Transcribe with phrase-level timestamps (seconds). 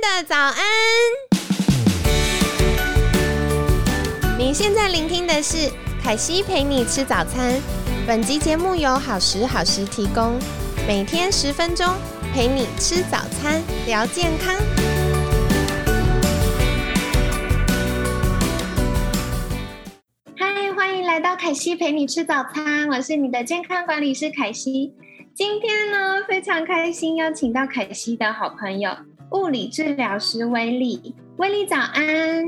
[0.00, 0.56] 的早安！
[4.38, 5.70] 你现在聆听的是
[6.02, 7.58] 凯西陪你吃早餐。
[8.06, 10.38] 本集节目由好时好时提供，
[10.86, 11.86] 每天十分钟
[12.34, 14.54] 陪你吃早餐，聊健康。
[20.36, 24.92] 嗨，欢迎来到凯西陪你吃早餐，我是你的健康管理师凯西。
[25.34, 28.90] 今天呢，非常开心邀请到凯西的好朋友
[29.32, 31.14] 物理治疗师威利。
[31.38, 32.44] 威利早安，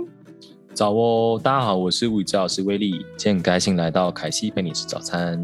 [0.73, 5.39] 早哦，大家好，我是物理治疗师威利，今天很开心来到凯西陪你吃早餐。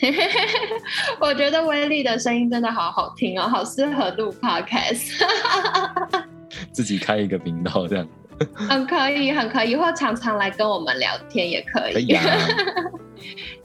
[1.20, 5.24] 我觉得威利的声音真的好好听哦，好适合录 podcast。
[6.72, 8.08] 自己开一个频道这样，
[8.54, 11.92] 很可以，很可以，或常常来跟我们聊天也可以。
[11.94, 12.24] 可以啊。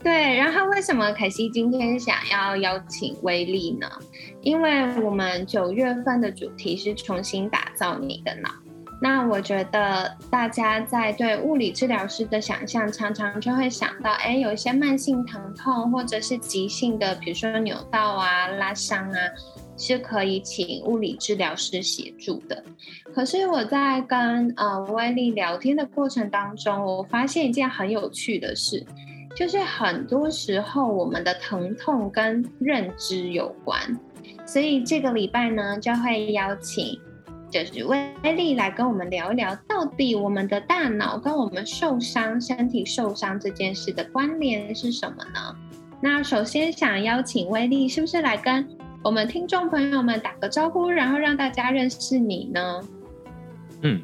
[0.02, 3.88] 对，然后为什么凯西今天想要邀请威利呢？
[4.42, 8.50] 因为我们九月份的主题是重新打造你的脑。
[8.98, 19.18] 那我觉得大家在对物理治疗师的想象，常常就会想到，哎，有一些慢性疼痛或者是急性的，比如说扭到啊、拉伤啊，
[19.76, 22.64] 是可以请物理治疗师协助的。
[23.14, 28.82] 可是我在跟呃威利聊天的过程当中，我发现一件很有趣的事。
[29.36, 33.78] 就是很多时候，我们的疼痛跟认知有关，
[34.46, 36.98] 所以这个礼拜呢，就会邀请
[37.50, 45.54] 就是威利来跟我们聊一聊，到底我们的大脑跟我们受伤、身体受伤这件事的关联是什么呢？
[46.00, 48.66] 那首先想邀请威利，是不是来跟
[49.04, 52.80] 我们听众朋友们打个招呼，然后让大家认识你呢？
[53.82, 54.00] 嗯，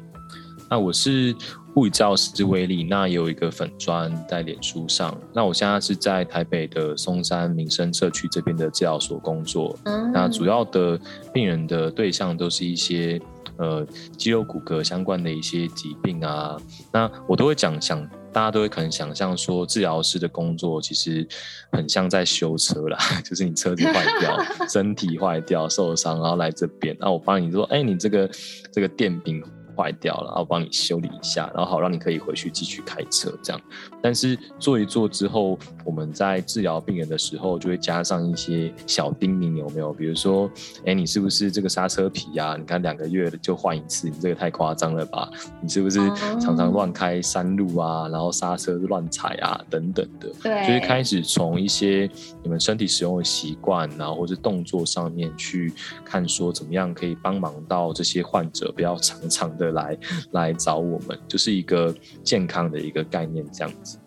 [0.69, 1.35] 那我是。
[1.75, 5.17] 物理治疗师威力，那有一个粉砖在脸书上。
[5.33, 9.75] 那我现在是在台北的松山民生社区这边的治疗所工作。
[10.13, 10.99] 那主要的
[11.33, 13.19] 病人的对象都是一些
[13.57, 13.83] 呃
[14.15, 16.57] 肌肉骨骼相关的一些疾病啊。
[16.91, 21.27] 那我都会讲想，大家都会可能想象说，治疗师的工作其实
[21.71, 24.37] 很像在修车啦， 就是你车子坏掉、
[24.69, 28.29] 身体坏掉、受伤，然后来这边，那我帮你说，哎，你这个
[28.71, 29.43] 这个电瓶。
[29.75, 33.61] 坏掉了，然后帮你修理一下，然后好让你可以回去继续开车这样。
[34.01, 39.93] 但是做一做之后，我们在治疗病人的时候就会加上一些小叮咛，有没有？
[39.93, 40.49] 比如说，
[40.85, 42.55] 哎，你是不是这个刹车皮呀？
[42.59, 45.29] 你看两个月就换一次，你这个太夸张了吧？
[45.61, 45.99] 你是不是
[46.39, 48.09] 常常乱开山路啊？
[48.09, 50.29] 然后刹车乱踩啊等等的。
[50.41, 52.09] 对，就是开始从一些
[52.43, 55.73] 你们身体使用的习惯，然后或者动作上面去
[56.03, 59.62] 看，说怎么样可以帮忙到这些患者，不要常常的。
[59.63, 59.97] 的来
[60.31, 61.93] 来找我们，就是一个
[62.23, 63.97] 健康的一个概念，这样子。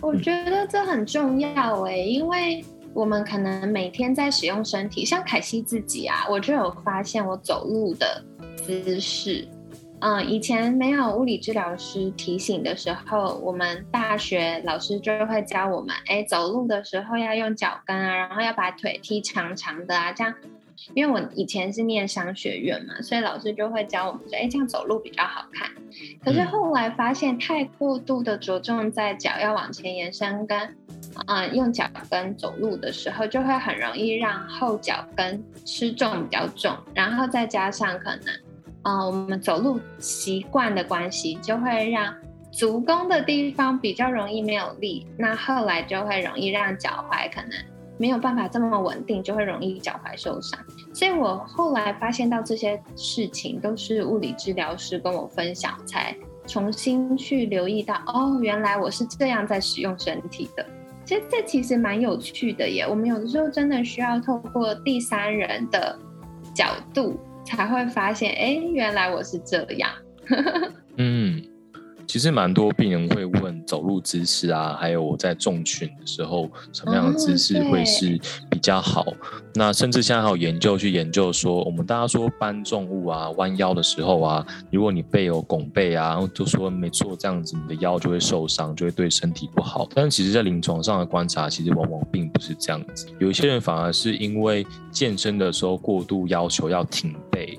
[0.00, 8.24] 我觉得这很重要哎，因为我们可能每天在使用身体，像凯西自己啊，我就有发现我走路的
[8.56, 9.46] 姿势，
[10.00, 20.34] 嗯，以前没有物理治疗师提醒的时候，我们大学老师就会教我们，哎，走路的时候要用脚跟啊，然后要把腿踢长长的啊，这样。
[20.94, 25.70] 因为我以前是念商学院嘛，所以老师就会教我们说，哎，这样走路比较好看。
[26.24, 30.58] 可是后来发现，太过度的着重在脚要往前延伸，跟
[31.26, 38.34] 啊用脚跟走路的时候，就会很容易让后脚跟失重比较重，然后再加上可能，
[38.82, 42.14] 啊我们走路习惯的关系，就会让
[42.50, 47.52] 足弓的地方比较容易没有力，那后来就会容易让脚踝可能。
[48.02, 50.58] 没有办法这么稳定，就会容易脚踝受伤。
[50.92, 56.12] 所以我后来发现到这些事情都是物理治疗师跟我分享，才
[56.44, 60.66] 重新去留意到，哦，原来我是这样在使用身体的。
[61.04, 62.84] 其实这其实蛮有趣的耶。
[62.88, 65.96] 我们有的时候真的需要透过第三人的
[66.52, 69.88] 角度，才会发现，哎，原来我是这样。
[70.98, 71.40] 嗯。
[72.12, 79.04] 其实蛮多病人会问走路姿势啊，还有我在重群的时候什么样的姿势会是比较好。
[79.54, 89.86] 那甚至现在还有研究去研究说，我们大家说搬重物啊、弯腰的时候啊，如果你背有拱背啊，然后就说没错，这样子你的腰就会受伤，就会对身体不好。
[89.94, 93.08] 但其实，在临床上的观察，其实往往并不是这样子。
[93.18, 97.58] 有一些人反而是因为健身的时候过度要求要挺背。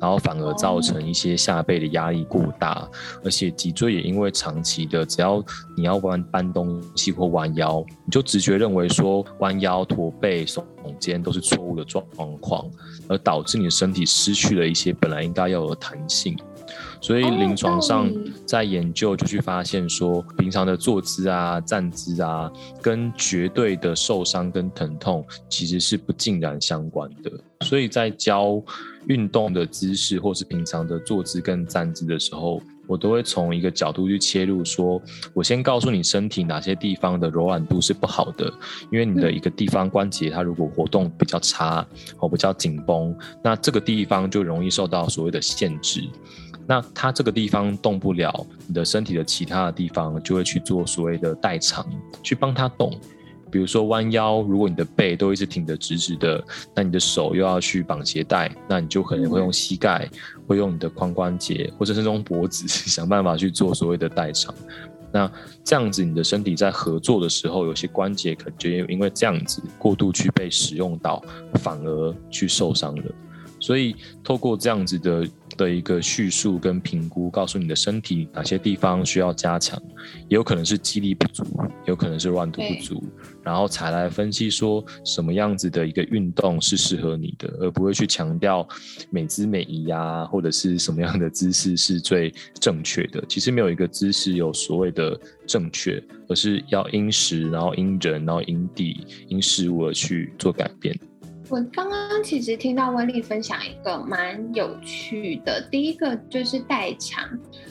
[0.00, 2.88] 然后反而造成一些下背的压力过大，
[3.22, 5.44] 而且脊椎也因为长期的，只要
[5.76, 10.64] 你要弯搬东西或弯腰，你就直觉认为说弯腰、驼背、耸
[10.98, 12.04] 肩都是错误的状
[12.40, 12.70] 况，
[13.08, 16.36] 而导致你的身体失去了一些本来应该要有的弹性。
[17.00, 18.10] 所以临床上
[18.46, 22.50] 在研究就去发现说，平常的坐姿啊、站姿啊，
[22.80, 27.30] 跟绝对的受伤跟疼痛其实是不尽然相关的。
[27.66, 28.62] 所以在教
[29.06, 35.00] 运动的姿势，或是平常的坐姿跟站姿的时候，我都会从一个角度去切入，说
[35.32, 38.52] 我先告诉你身体哪些地方的柔软度是不好的，
[38.90, 41.86] 因为你的一个地方关节它如果活动比较差
[42.16, 46.02] 或比较紧绷，那这个地方就容易受到所谓的限制。
[46.66, 51.86] 那它这个地方动不了，你的身体的其他的地方就会去做所谓的代偿，
[52.22, 52.98] 去帮它动。
[53.54, 60.10] 比如说弯腰，如果你的背都一直挺得直直的，那你的手又要去绑鞋带，那你就可能会用膝盖，
[60.44, 64.52] 会用你的髋关节，或者是用脖子 想办法去做所谓的代偿。
[65.12, 65.30] 那
[65.62, 71.22] 这样子，你的身体在合作的时候，有些关节可能就因为这样子过度去被使用到，
[71.60, 73.04] 反而去受伤了。
[73.60, 75.24] 所以透过这样子的。
[75.56, 79.80] 的一个叙述跟评估，告诉你的身体哪些地方需要加强，
[80.28, 81.44] 也有可能是肌力不足，
[81.86, 83.02] 有可能是软度不足，
[83.42, 88.66] 然后才来分析说什么样子的一个运动是适合你的，而不会去强调
[89.10, 93.24] 美姿美仪啊，或者是什么样的姿势是最正确的。
[93.28, 100.98] 其实没有一个姿势有所谓的正确，而是要因时，然后因人，然后因地，因事物而去做改变。
[101.48, 107.28] 我刚刚其实听到温丽分享一个蛮有趣的，第一个就是代偿。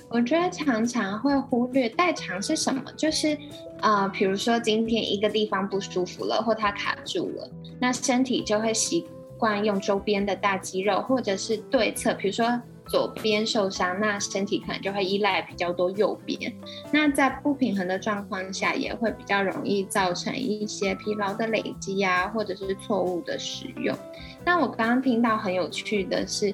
[0.10, 3.38] 我觉得常常会忽略代偿是什么，就是
[3.82, 7.50] 啊，比如说今天一个地方不舒服了，或它卡住了，
[7.80, 9.06] 那身体就会习
[9.38, 12.62] 惯用周边的大肌肉，或者是对侧，比如说。
[12.88, 16.54] 左边受伤，那身体可能就会依赖比较多右边。
[16.92, 23.98] 那在不平衡的状况下，也会比较容易造成一些疲劳的累积呀，或者是错误的使用。
[24.46, 26.54] 那我刚刚听到很有趣的是，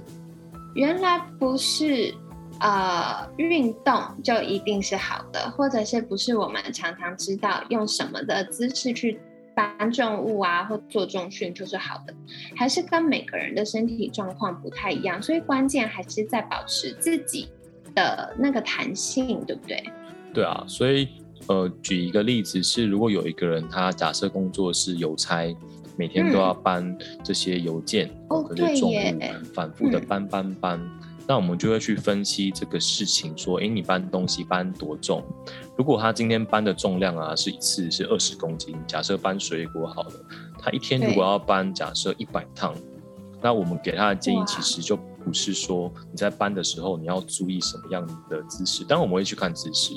[0.76, 2.14] 原来不是
[2.60, 9.20] 呃运动就一定是好的，或者是不是我们常常知道用什么的姿势去。
[9.60, 12.14] 搬重物啊，或做重训就是好的，
[12.56, 17.50] 还是跟每个人的身体状况不太一样，所以关键还是在保持自己
[17.94, 19.84] 的那个弹性，对不对？
[20.34, 21.10] 对啊，所以
[21.48, 25.54] 呃，举一个例子是，如果有一个人他假设工作是邮差，
[25.98, 29.22] 每天都要搬这些邮件，哦，对重物
[29.54, 30.99] 反复的搬搬搬。
[31.30, 35.24] 那我们就会去分析这个事情，说，诶，你搬东西搬多重？
[35.78, 40.14] 如果他今天搬的重量啊，是一次是二十公斤，假设搬水果好了，
[40.58, 42.74] 他一天如果要搬，假设一百趟，
[43.44, 49.94] 那我们给他的建议其实就不是说你在搬的时候你要注意什么样的姿势，当然我们会去看姿势，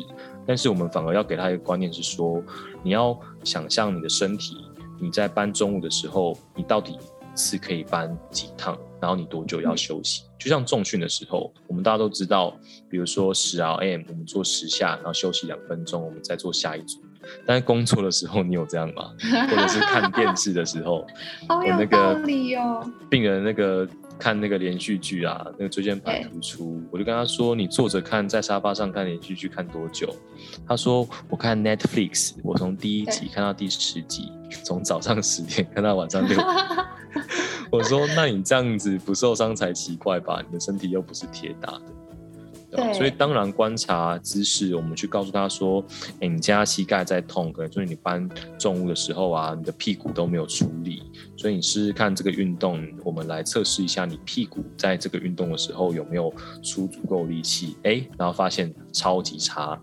[0.47, 2.43] 但是我们反而要给他一个观念是说，
[2.83, 4.55] 你要想象你的身体，
[5.01, 6.99] 你在搬重物的时候，你到底
[7.37, 8.79] 是可以搬几趟？
[9.01, 10.23] 然后你多久要休息？
[10.39, 12.57] 就像重训的时候，我们大家都知道，
[12.89, 17.01] 比如说十 RM，我们做十下，然后休息两分钟，我们再做下一组。
[17.47, 19.13] 但是工作的时候，你有这样吗？
[19.49, 21.07] 或者是看电视的时候，
[21.49, 22.85] 好有道理哦。
[23.09, 23.87] 病人那个
[24.23, 30.15] 看那个连续剧啊，那个椎间盘突出，我就跟他说：“你坐着看，在沙发上看连续剧看多久？”
[30.65, 34.31] 他说：“我看 Netflix，我从第一集看到第十集，
[34.65, 36.49] 从早上十点看到晚上六点。
[37.73, 40.41] ”我说：“那你这样子不受伤才奇怪吧？
[40.47, 41.83] 你的身体又不是铁打的。”
[42.75, 42.93] 对。
[42.93, 45.85] 所以当然观察姿势，我们去告诉他说
[46.21, 48.29] ：“哎，你家膝盖在痛，可能就是你搬
[48.59, 51.03] 重物的时候啊，你的屁股都没有出力。
[51.37, 57.77] 所以你试试看这个运动，我们来测试一下你屁股在这个运动的时候有没有出足够力气。
[57.83, 59.79] 哎，然后发现超级差，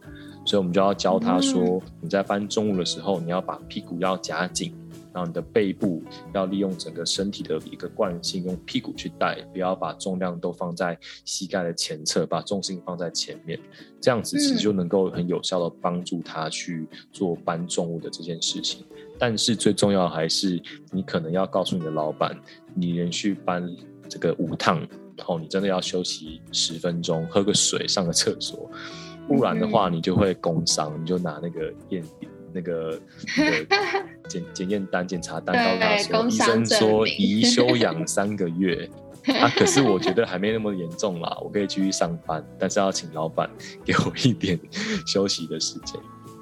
[0.45, 4.73] 所以我们就要教他说：你在搬重物的时候，你要把屁股要夹紧。”
[5.19, 6.01] 然后你的背部
[6.33, 13.59] 要利用整个身体的一个惯性，用屁股去带，不要把重量都放在膝盖的前侧，把重心放在前面，
[13.99, 18.85] 这样子其实就能够很有效的帮助他去做搬重物的这件事情。
[19.17, 20.57] 但是最重要还是
[20.89, 22.33] 你可能要告诉你的老板，
[22.73, 23.69] 你连续搬
[24.07, 24.79] 这个五趟，
[25.17, 28.71] 然后你真的要休息十分钟，喝个水，上个厕所，
[29.27, 32.01] 不然的话你就会工伤，你就拿那个验
[32.53, 32.99] 那个
[34.27, 38.89] 检检验单、检查单告他说，医生说宜休养 三个月
[39.39, 43.49] 啊，可是我觉得还没那么严重啦，我可以继续上班，但是要请老板
[43.85, 44.59] 给我一点
[45.05, 45.99] 休息的时间。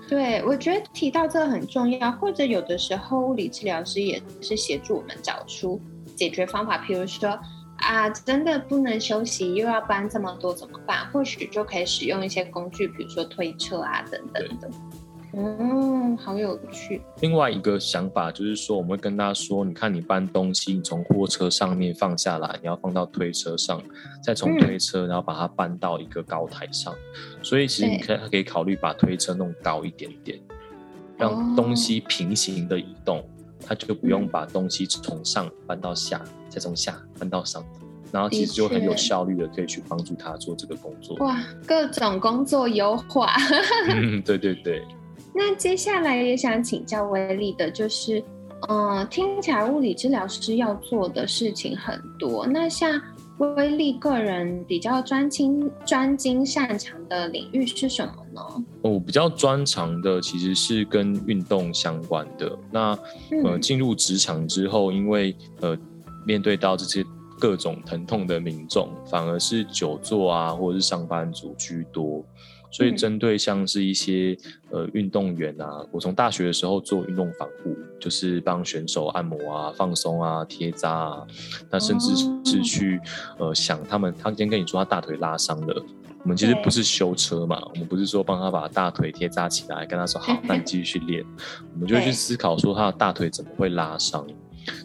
[0.08, 5.82] 对，我觉得提到这个很重要，或者有的时候物理治疗师也是协助我们找出
[6.16, 7.38] 解决方法，譬如说
[7.80, 11.06] 啊，真的不能休息，又要搬这么多怎么办？
[11.12, 14.70] 或许就可以使用一些工具，比如说推车啊等等的。
[15.40, 17.00] 嗯，好有趣。
[17.22, 23.80] 另外一个想法就是说，我们会跟他说：“你看，你搬东西，你从货车上面放下来，你要放到推车上，
[24.24, 26.92] 再从推车，然后把它搬到一个高台上。
[27.44, 30.40] 所以，其实你可以可以考虑把推车弄高一点点，
[31.18, 33.24] 让东西平行的移动，
[33.64, 37.64] 它就不用把东西从上搬到下，再从下搬到上。
[38.12, 41.16] 然后其实就很有效率的可以去帮助他做这个工作。
[41.18, 43.34] 哇，各种工作优化。
[43.94, 44.82] 嗯，对对对。
[45.38, 48.24] 那接下来也想请教威力的，就是，
[48.68, 52.48] 嗯，听起来物理治疗师要做的事情很多。
[52.48, 53.00] 那像
[53.38, 58.42] 威力个人比较专精、专精擅长的领域是什么呢？
[58.82, 62.58] 我比较专长的其实是跟运动相关的。
[62.72, 62.98] 那
[63.44, 65.78] 呃，进入职场之后，因为呃，
[66.26, 67.06] 面对到这些
[67.40, 72.26] 各种疼痛的民众，反而是久坐啊，或者是上班族居多。
[72.70, 74.38] 所以，针对像是一些
[74.72, 81.28] 呃运动员啊，我从大学的时候做运动防护，就是帮选手按摩啊、放松啊、贴扎啊，
[81.72, 83.00] 那甚至是去
[83.40, 85.84] 呃想他们，他今天跟你说他大腿拉伤了，
[86.24, 91.26] 我们其实不是修车嘛，我们不是说帮他把大腿贴扎起来，跟他说好，那你继续去练，
[91.74, 94.28] 我们就去思考说他的大腿怎么会拉伤。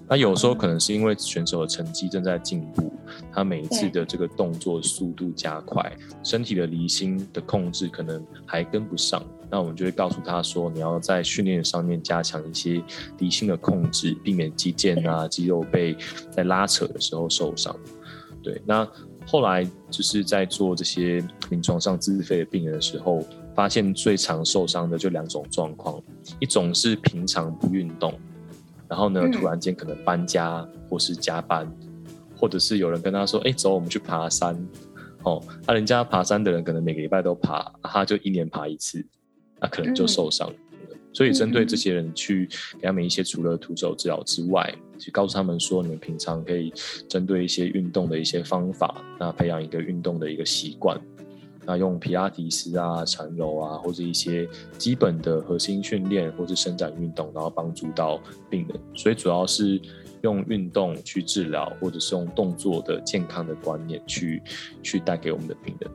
[0.09, 2.93] 那有时候可能是因为选手的成绩正在进步，
[3.33, 5.91] 他每一次的这个动作速度加快，
[6.23, 9.23] 身体的离心的控制可能还跟不上。
[9.51, 12.83] 那我们就会告诉他说，你要在训练上面加强一些
[13.19, 15.97] 离心的控制，避免肌腱啊肌肉被
[16.31, 17.75] 在拉扯的时候受伤。
[18.43, 18.87] 对，那
[19.27, 26.03] 后来就是在做这些临床上自费的病人的时候，发现最常受伤的就两种状况，
[26.39, 28.13] 一种是平常不运动。
[28.93, 31.67] 然后呢，突然间可能搬家，或是加班，
[32.37, 34.55] 或者是有人跟他说：“哎，走，我们去爬山。”
[35.25, 39.03] 哦，那人家爬山的人可能每个礼拜都爬，他就一年爬一次，
[39.59, 40.55] 那可能就受伤了。
[41.11, 42.47] 所以针对这些人，去
[42.79, 46.71] 给他们一些除了徒手治疗之外，去告诉他们说：你们平常可以
[47.09, 51.01] 针对一些运动的一些方法，那培养一个运动的一个习惯。
[51.65, 58.81] 那用皮拉提斯啊、缠柔啊，或者一些基本的核心训练，或是伸展运动，然后帮助到病人。
[58.95, 59.81] 所以主要是
[60.23, 64.43] 用运动去治疗，或者是用动作的健康的观念去
[64.83, 65.91] 去带给我们的病人。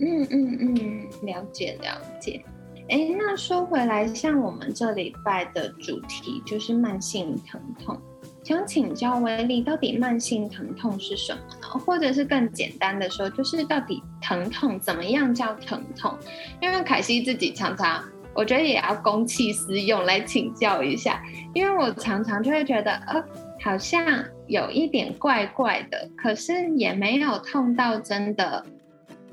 [0.00, 2.44] 嗯嗯嗯，了解了解。
[2.88, 8.00] 哎，那说回来，像我们这礼拜的主题就是慢性疼痛。
[8.48, 11.78] 想请教威力，到底慢性疼痛是什么呢？
[11.84, 16.16] 或者是更简单的说，就是到底疼痛怎么样叫疼痛？
[16.62, 18.02] 因为凯西自己常常，
[18.32, 23.22] 我觉得也要公器私用来请教一下，因为我常常就会觉得，呃，
[23.60, 28.64] 好像有一点怪怪的，可是也没有痛到真的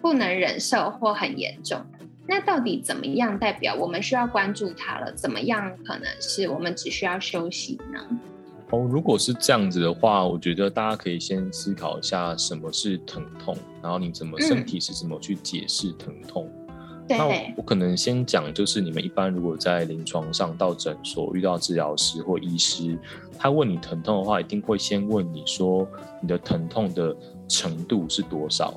[0.02, 1.80] 不能忍受或很严重。
[2.28, 5.14] 那到底怎么样代表我们需要关注它了？
[5.14, 8.06] 怎么样可能是我们只需要休息呢？
[8.72, 16.50] 哦，如果是这样子的话，我觉得大家可以先思考一下什么是疼痛，然后你怎么身体是怎么去解释疼痛。
[17.08, 22.98] 那我可能先讲，就是你们一般如果在临床上到诊所遇到治疗师或医师，
[23.38, 25.88] 他问你疼痛的话，一定会先问你说
[26.20, 27.16] 你的疼痛的
[27.48, 28.74] 程度是多少。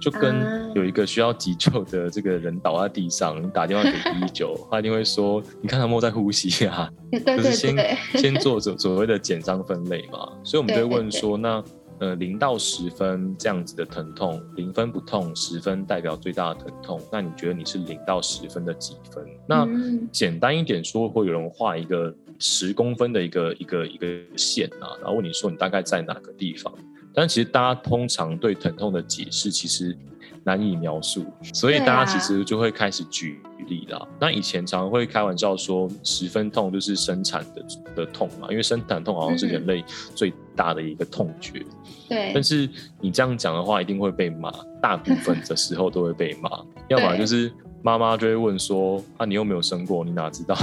[0.00, 6.90] 就跟有一个需要急救的这个人倒在地上，你打电话给一九，他一定会说：“你看他没在呼吸啊。
[7.26, 10.32] ”就是先先做所 所谓的减伤分类嘛。
[10.44, 11.62] 所以我们就会问说：“那
[11.98, 19.66] 呃零到十分这样子的疼痛，零分不痛，十分代表最大的疼痛，那你觉得你是零到十分的几分？”那
[20.12, 26.72] 简单一点说，会有人画一个十公分的一个一个一个线啊，然后问你说你大概在哪个地方？
[27.14, 29.96] 但其实大家通常对疼痛的解释其实
[30.44, 34.08] 难以描述，所以大家其实就会开始举例了。
[34.20, 37.64] 那以前常会开玩笑说，十分痛就是生产的
[37.96, 39.84] 的痛嘛，因为生产痛好像是人类
[40.14, 41.64] 最大的一个痛觉。
[42.08, 42.30] 对。
[42.32, 42.68] 但是
[43.00, 44.50] 你这样讲的话，一定会被骂，
[44.80, 46.50] 大部分的时候都会被骂。
[46.88, 50.56] 要么就是妈妈就会问说：“啊，你又没有生过，你哪知道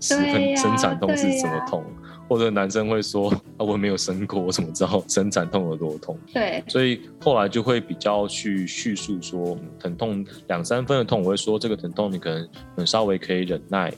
[0.00, 1.82] 十分生产痛是什么痛？”
[2.30, 6.16] 或者男生会说啊，我没有生过，我怎么知道生产痛有多痛？
[6.32, 13.92] 对，所以后来就会比较去叙述说，疼痛两三分的痛，我会说这个疼痛你可能很稍微可以忍耐，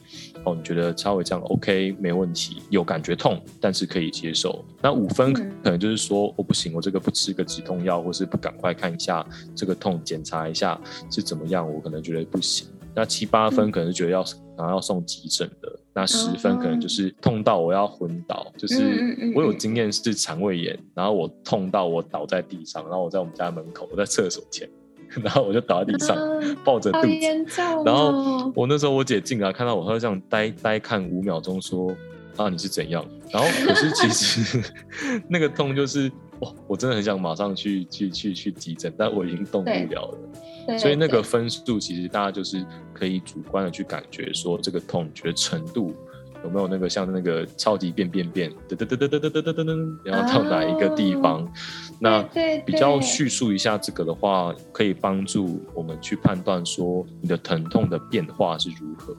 [0.45, 4.65] 哦，你觉得稍微这样 OK 没问题，有感觉痛，但是可以接受。
[4.81, 9.23] 那五分可能就是说我不行，我这个不吃个止痛药，或是不赶快看一下
[9.55, 12.67] 这个痛，检查一下是怎么样，我可能觉得不行。
[12.95, 14.23] 那七八分可能是觉得要
[14.63, 15.79] 然后要送急诊的。
[15.95, 24.67] 那十分可能就是痛到我要昏倒，就是我有经验是肠胃炎，然后我痛到我倒在地上，然后我在我们家门口，我在厕所前，
[25.23, 26.17] 然后我就倒在地上
[26.65, 27.53] 抱着肚子，
[27.85, 31.95] 然后我那时候我姐进来看到我，她就这样呆呆看五秒钟，说
[32.37, 33.05] 啊你是怎样？
[33.31, 34.63] 然后可是其实
[35.29, 36.11] 那个痛就是
[36.43, 40.79] 哇，我真的很想马上去去去去急诊，但我已经动不了了。
[40.79, 45.93] 所以那个分数其实大家就是可以主观的去感觉说这个痛，觉程度
[46.45, 51.49] 有没有那个像那个超级变变变，噔噔噔噔噔噔噔噔噔，然后到哪一个地方？
[52.01, 52.23] 那
[52.67, 59.17] 比较叙述一下这个的话，可以帮助我们去判断说你的疼痛的变化是如何。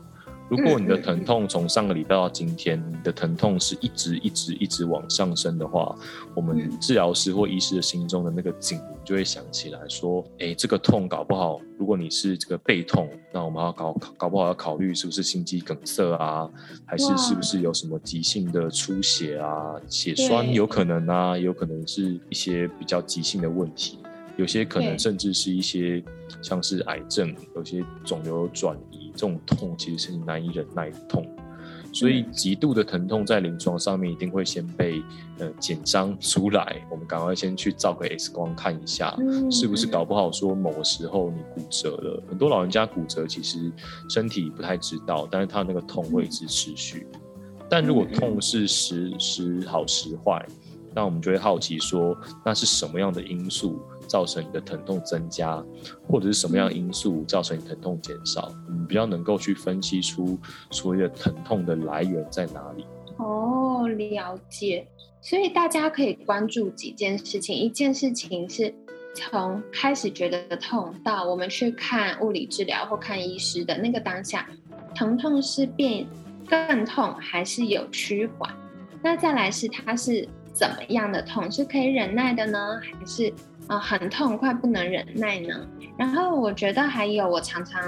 [0.49, 5.95] 如果你的疼痛从上个礼拜到今天，你的疼痛是一直一直一直往上升的话，
[6.35, 16.47] 我们治疗师或医师的心中的那个警铃就会响起来，说：哎，这个痛搞不好，如果你是这个背痛，那我们要搞搞不好要考虑是不是心肌梗塞啊，
[16.85, 23.97] 还是是不是有什么急性的出血啊，血栓有可能啊，有可能是一些比较急性的问题，
[24.37, 26.03] 有些可能甚至是一些
[26.43, 28.92] 像是癌症，有些肿瘤转移。
[29.13, 31.25] 这种痛其实是难以忍耐的痛，
[31.91, 35.01] 所以极度的疼痛在临床上面一定会先被
[35.39, 36.85] 呃紧张出来。
[36.89, 39.15] 我们赶快先去照个 X 光看一下，
[39.51, 42.23] 是不是搞不好说某个时候你骨折了。
[42.27, 43.71] 很多老人家骨折其实
[44.09, 47.05] 身体不太知道，但是他那个痛会一直持续。
[47.69, 50.45] 但如果痛是时时好时坏，
[50.93, 52.15] 那我们就会好奇说，
[52.45, 53.79] 那是什么样的因素？
[54.13, 55.65] 造成你的疼痛增加，
[56.07, 58.53] 或者是什么样因素造成你疼痛减少？
[58.67, 60.37] 我们比较能够去分析出
[60.69, 62.85] 所谓的疼痛的来源在哪里。
[63.17, 64.87] 哦，了解。
[65.19, 68.71] 所以大家可以关注几件事情，一件事情是
[69.15, 74.47] 从开始觉得痛到我们去看物理治疗或看医师的那个当下，
[74.93, 76.05] 疼痛是变
[76.47, 78.55] 更痛还是有趋缓？
[79.01, 81.51] 那再来是它是怎么样的痛？
[81.51, 83.33] 是可以忍耐的呢，还是？
[83.67, 85.67] 啊，很痛快，不能忍耐呢。
[85.97, 87.81] 然后我觉得还有，我常常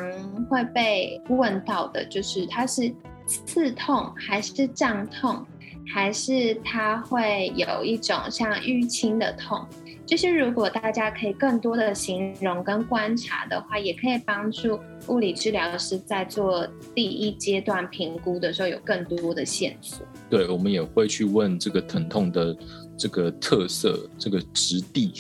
[0.49, 2.93] 会被问到的，就是它是
[3.25, 5.45] 刺痛，还是胀痛，
[5.93, 9.65] 还是它会有一种像淤青的痛。
[10.05, 20.05] 就是如果大家可以更多的形容跟观察的话，也可以帮助物理治疗师在做第一阶段评估的时候有更多的线索。
[20.29, 22.55] 对，我们也会去问这个疼痛的
[22.95, 25.11] 这个特色，这个质地。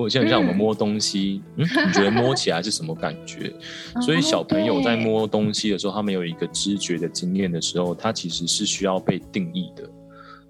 [0.00, 3.52] 或者像我们摸东西，嗯，你觉得摸起来是什么感觉？
[4.00, 9.86] 所以小朋友在摸东西的时候，他没有一个知觉的经验的时候，他其实是需要被定义的。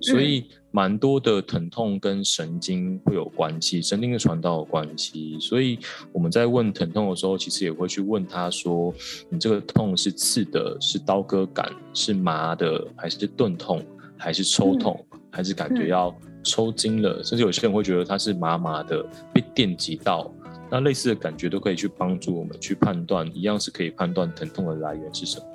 [0.02, 5.36] 所以蛮多的疼痛跟神经会有关系，神经的传导有关系。
[5.40, 5.76] 所以
[6.12, 8.94] 我们在问疼痛的时候，其实也会去问他说
[9.28, 13.84] ：“你这个痛是刺的，是刀割感，是麻的，还是钝痛，
[14.16, 20.32] 还是抽痛，还是感觉要？”抽筋了，甚至有些人会觉得它是麻麻的，被电击到，
[20.70, 25.46] 那类似的感觉都可以去帮助我们去判断，一样是可以判断疼痛的来源是什么。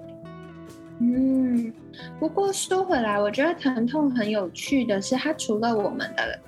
[0.99, 1.73] 嗯，
[2.19, 6.39] 不过说回来，我觉得疼痛很有趣的是，它除了我们的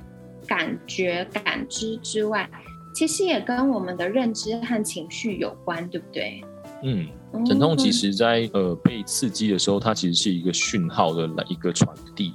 [0.47, 2.49] 感觉感知之外，
[2.93, 6.41] 其实也跟我们的认知和情绪有关，对不对？
[6.83, 7.07] 嗯，
[7.45, 12.33] 疼痛其实在呃被刺激的时候，它其实是一个讯号的一个传递。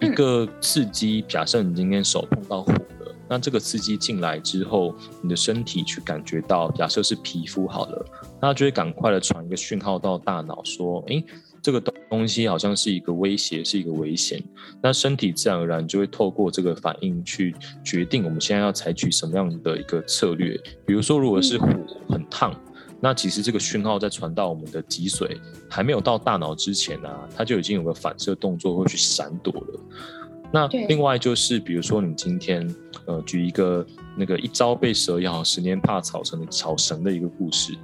[0.00, 8.06] 一个刺激，假设你今天手碰到火了，那这个刺激进来之后，你的身体去感觉到，假设是皮肤好了，
[8.40, 11.24] 那就会赶快的传一个讯号到大脑，说，诶，
[11.60, 14.42] 这个东东西好像是一个威胁，是一个危险，
[14.80, 20.58] 那身体自然而然就会透过这个反应去决定我们现在要采取什么样的一个策略。
[20.86, 21.68] 比如说，如果是火
[22.08, 22.54] 很烫。
[23.00, 25.38] 那其实这个讯号在传到我们的脊髓，
[25.70, 29.80] 还没有到大脑之前啊，它就已经有个反射动作会去闪躲了。
[30.50, 37.74] 那另外就是，比如说你今天，呃，举一个那个一朝被蛇咬，十年怕草绳草绳的一个故事，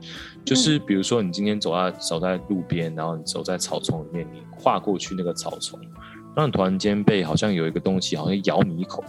[0.44, 5.78] 就是比如说你今天走在走在路边，然后你走在草丛里面，你跨过去那个草丛，
[6.34, 9.04] 那你突然间被好像有一个东西好像咬你一口。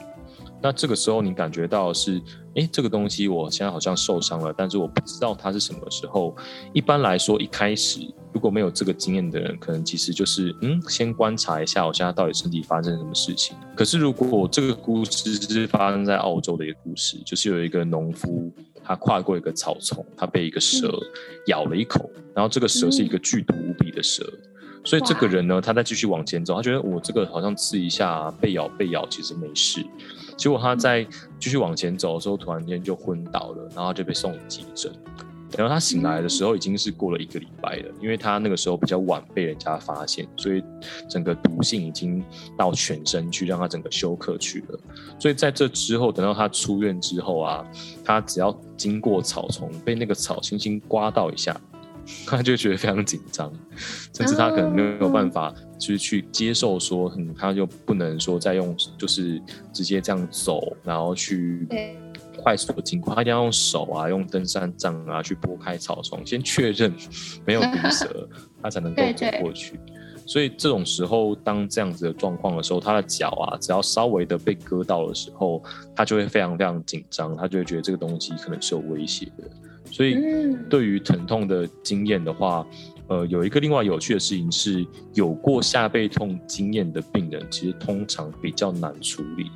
[0.66, 2.20] 那这个时候你感觉到是，
[2.56, 6.36] 哎，这个东西我现在好像受伤了，但是我不知道它是什么时候。
[6.74, 8.00] 一般来说，一开始
[8.34, 13.56] 如果没有这个经验的人，可能其实就是，嗯，先观察一下我现在到底身体发生什么事情。
[13.76, 18.52] 可是如果这个故事是发生在澳洲的一个故事，就是有一个农夫，
[18.84, 21.00] 他跨过一个草丛，他被一个蛇
[21.46, 24.28] 咬了一口，然后这个蛇是一个剧毒无比的蛇。
[24.86, 29.84] 所以这个人呢，他在继续往前走，他觉得我这个好像刺一下被咬被咬，其实没事。
[30.38, 31.06] 结果他在
[31.40, 34.92] 继续往前走的时候，突然间就昏倒了，然后就被送急诊。
[35.58, 40.62] 然后他醒来的时候，已经是过了一个礼拜了，因为他那个时候比较晚被人家发现，所以
[41.10, 42.22] 整个毒性已经
[42.58, 44.80] 到全身去，让他整个休克去了。
[45.18, 47.66] 所以在这之后，等到他出院之后啊，
[48.04, 51.56] 他只要经过草丛，被那个草轻轻刮到一下。
[52.26, 53.52] 他就觉得非常紧张，
[54.14, 59.42] 甚至他可能没有办法，就是去接受说，嗯，他就不能说再用，就是
[59.74, 61.68] 直接这样走，然后去
[62.38, 66.94] 快速的经过，他一定要用手啊，用登山杖啊去拨开草丛，先确认
[67.46, 68.30] 没有毒蛇，
[68.62, 69.80] 他才能够走过去。
[70.28, 75.64] 所以这种时候，当这样子的状况的时候，他的脚啊，只要稍微的被割到的时候，
[75.96, 79.44] 他就会非常非常紧张，他就会觉得这个东西可能是有威胁的。
[79.96, 80.18] 所以，
[80.70, 82.68] 对于疼痛的经验的话，
[83.08, 89.50] 呃，有一个另外有趣的事情是，有过下背痛经验的病人，其实通常比较难处理。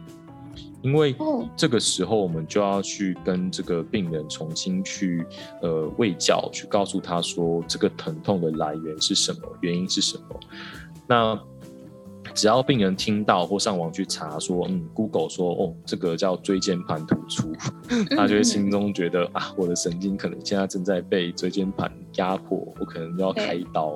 [0.82, 1.14] 因为
[1.58, 5.26] 这个时候，我们就要去跟这个病人重新去
[5.62, 10.40] 呃喂教，去告诉他说这个疼痛的来源是什么，原因是什么。
[11.06, 11.38] 那
[12.34, 17.52] 只要病人听到或上网去查说，嗯，Google 说哦，这个叫椎间盘突出，
[18.16, 23.96] 他就会心中觉得啊，我的神经可能现在正在被椎间盘压迫，我可能要开刀。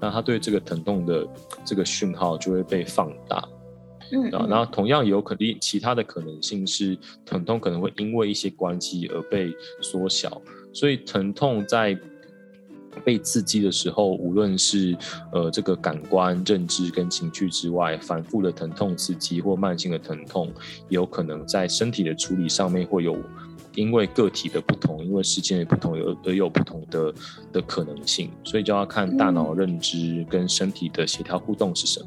[0.00, 1.26] 那他对这个疼痛的
[1.64, 3.42] 这个讯号就会被放大。
[4.12, 10.40] 嗯，啊，然后同样有可能其他的可能性是疼痛可能会因为一些关系而被缩小，
[10.72, 11.96] 所以疼痛在
[13.04, 14.96] 被刺激的时候，无论是
[15.32, 20.52] 呃这个感官、认知跟情绪之外，反复的疼痛刺激或慢性的疼痛，
[20.88, 23.16] 有可能在身体的处理上面会有
[23.74, 27.14] 因为个体的不同，因为时间的不同而而有不同的
[27.52, 32.06] 的可能性，所以就要看大脑认知跟身体的协调互动是什么。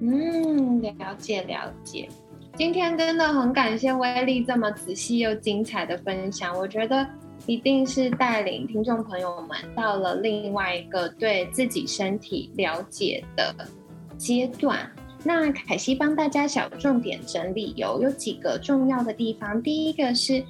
[0.00, 2.08] 嗯，了解了解。
[2.56, 7.06] 今天真的很感谢威力这么仔细又精彩的分享，我觉得
[7.44, 13.54] 一定是带领听众朋友们到了另外一个对自己身体了解的
[14.16, 14.90] 阶段。
[15.22, 19.60] 那凯西帮大家小重点整理，有有几个重要的地方。
[19.60, 20.42] 第一个是，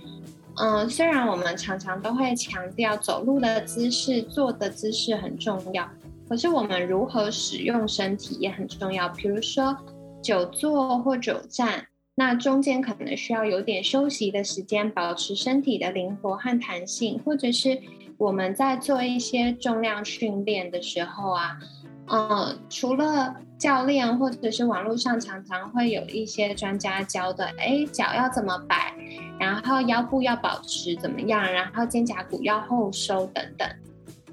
[0.56, 5.88] 嗯，虽然我们常常都会强调走路的姿势、坐的姿势很重要。
[6.28, 9.74] 可是我们如何使用身体也很重要，比如说
[10.22, 11.86] 久坐或久站，
[12.18, 17.78] 那中间可能需要有点休息的时间，保持身体的灵活和弹性，或者是
[18.16, 21.58] 我们在做一些重量训练的时候啊，
[22.08, 28.94] 嗯，除了教练或者是网络上常常会有一些专家教的，哎，脚要怎么摆，
[29.38, 33.68] 然后腰部要保持怎么样，然后肩胛骨要后收等等。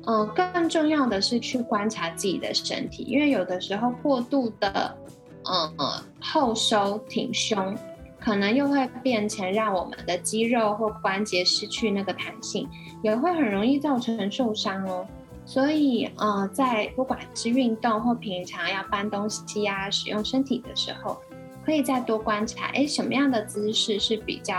[0.06, 4.98] 嗯，更重要的是去观察自己的身体，因为有的时候过度的，
[5.46, 7.76] 嗯后收挺胸，
[8.20, 12.68] 可能又会变成让我们的肌肉或关节失去那个弹性，
[13.02, 15.06] 也会很容易造成受伤哦。
[15.46, 21.18] 所以，呃，在不管是运动或平常要搬东西呀、使用身体的时候，
[21.66, 24.56] 可以再多观察，哎，什么样的姿势是比较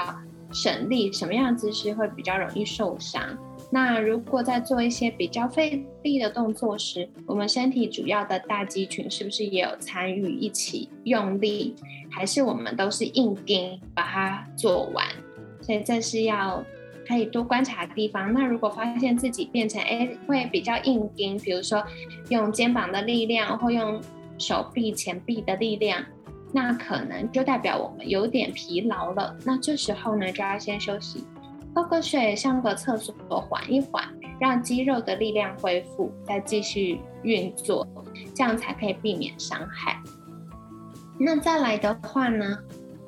[0.53, 3.23] 省力，什么样姿势会比较容易受伤。
[3.75, 11.75] 那如果在做一些比较费力的动作时，我们身体主要的大肌群是不是也有参与一起用力，
[12.09, 15.05] 还是我们都是硬盯把它做完？
[15.61, 16.65] 所以这是要
[17.05, 18.33] 可以多观察的地方。
[18.33, 21.85] 那如果发现自己变成哎会比较硬盯，比如说
[22.29, 24.01] 用肩膀的力量或用
[24.39, 26.01] 手臂前臂的力量，
[26.53, 29.37] 那可能就代表我们有点疲劳了。
[29.45, 31.25] 那这时候呢，就要先休息。
[31.75, 34.05] 喝个水，上个厕所，缓一缓，
[34.39, 37.87] 让肌肉的力量恢复，再继续运作，
[38.33, 40.01] 这样才可以避免伤害。
[41.19, 42.59] 那再来的话呢，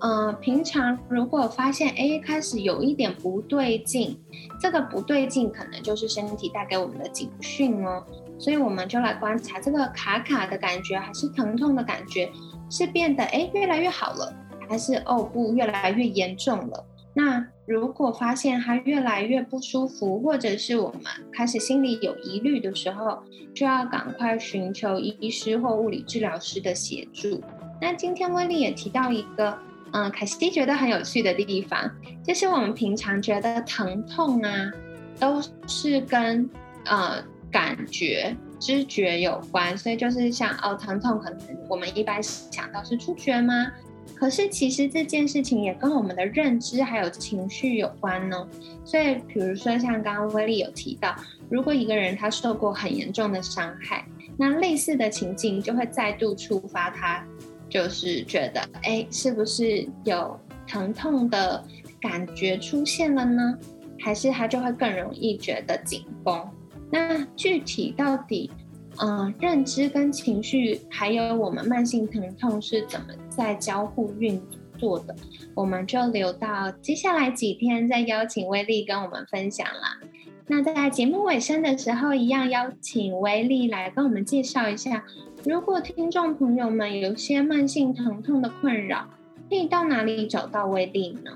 [0.00, 4.20] 呃，平常如果发现哎开始有一点不对劲，
[4.61, 8.05] 这个不对劲可能就是身体带给我们的警讯哦，
[8.37, 12.29] 所以我们就来观察这个卡卡的感觉，还是疼痛的感觉，
[12.68, 14.35] 是变得哎越来越好了，
[14.68, 16.85] 还是哦不越来越严重了？
[17.18, 21.02] 那如果发现他越来越不舒服，或者是我们
[21.33, 23.22] 开始心里有疑虑的时候，
[23.55, 27.42] 就要赶快寻求医师或物理治疗师的协助。
[27.81, 29.59] 那今天威利也提到一个，
[29.92, 31.90] 嗯，凯西蒂觉得很有趣的地方，
[32.22, 34.70] 就是我们平常觉得疼痛啊，
[35.18, 36.46] 都是跟
[36.85, 41.38] 呃感觉、知觉有关，所以就是像哦，疼痛可能
[41.70, 43.72] 我们一般想到是触觉吗？
[44.14, 48.49] 可是，其实这件事情也跟我们的认知还有情绪有关呢。
[48.85, 51.14] 所以，比如说像刚刚威利有提到，
[51.51, 57.25] 如果一个人他受过很严重的伤害，那类似的情境就会再度触发他，
[57.69, 61.62] 就是觉得，哎，是不是有疼痛的
[62.01, 63.59] 感觉出现了呢？
[63.99, 66.49] 还是他就会更容易觉得紧绷？
[66.90, 68.51] 那具体到底？
[68.99, 74.40] 嗯，认知跟情绪，还有我们慢性疼痛是怎么在交互运
[74.79, 75.14] 作的，
[75.55, 80.01] 我们就留到接下来几天再邀请威力跟我们分享啦。
[80.46, 85.05] 那在节目尾声的时候，一样邀请威力来跟我们介绍一下，
[85.44, 89.09] 如果听众朋友们有些慢性疼痛的困扰，
[89.51, 91.31] 可以到哪里找到威力呢？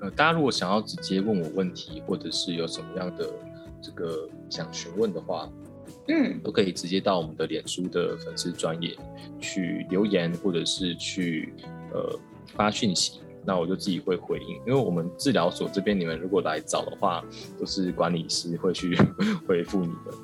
[0.00, 3.30] 呃，大家如果想要直接问我问题，或者是有什么样的
[3.80, 5.48] 这个想询问的话。
[6.08, 8.96] 嗯，都可以直接到我们的脸书的粉丝专业
[9.40, 11.52] 去留言，或者是去
[11.92, 12.18] 呃
[12.54, 14.56] 发讯息，那我就自己会回应。
[14.66, 17.24] 因为我们治疗所这边，你们如果来找的话，
[17.58, 18.96] 都是管理师会去
[19.46, 20.14] 回复你们。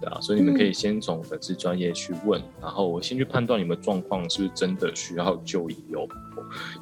[0.00, 6.06] 对啊，所以你们可以先从粉丝专业去问，然后我先去判断你们状况是不是真的需要就医哦。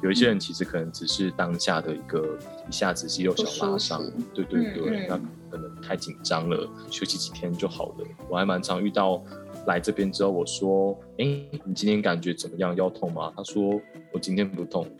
[0.03, 2.37] 有一些人其实可能只是当下的一个
[2.69, 4.03] 一下子肌肉小拉伤，
[4.35, 8.05] 对对对，那可能太紧张了，休息几天就好了。
[8.29, 9.21] 我还蛮常遇到
[9.65, 11.25] 来这边之后，我说：“哎，
[11.65, 12.75] 你今天感觉怎么样？
[12.75, 13.79] 腰痛吗？”他说
[14.13, 14.85] ：“我今天不痛。”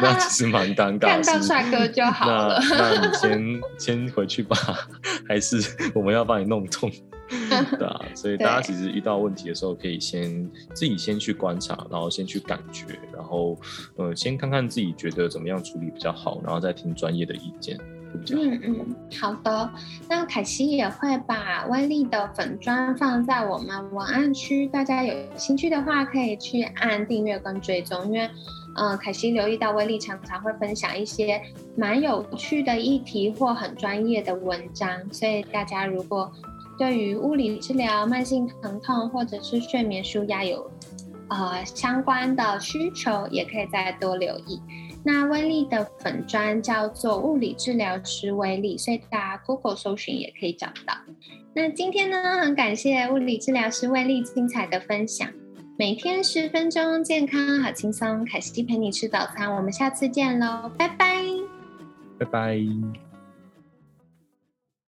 [0.00, 1.22] 那其实蛮尴尬。
[1.22, 2.60] 看到帅哥就好了。
[2.70, 4.56] 那你先 先回去吧，
[5.28, 5.56] 还是
[5.94, 6.90] 我们要帮你弄痛？
[7.28, 13.54] 对啊，所以大家其实遇到问题的时候，可以先自己先去观察，然后先去感觉，然后
[13.96, 17.78] 呃，先看看自己觉得怎么样处理比较好，然后再听专业的意见。
[18.30, 19.70] 嗯嗯，好的。
[20.08, 28.28] 那凯西也会把威力的粉砖放在我们文案区，大家有兴趣的话可以去按订阅跟追踪，因为
[28.76, 31.40] 嗯，凯西留意到威力常常会分享一些
[31.76, 36.30] 蛮有趣的议题或很专业的文章，所以大家如果
[36.78, 40.70] 对于物理治疗、慢性疼痛或者是睡眠舒压有
[41.28, 44.60] 呃相关的需求，也可以再多留意。
[45.10, 50.94] 那威力的粉砖叫做物理治疗师威力，所以大家 Google 搜寻也可以找到。
[51.54, 55.26] 那今天呢，很感谢物理治疗师威力精彩的分享。
[55.78, 58.22] 每天十分钟，健康好轻松。
[58.26, 61.24] 凯西陪你吃早餐，我们下次见喽，拜拜，
[62.18, 63.07] 拜拜。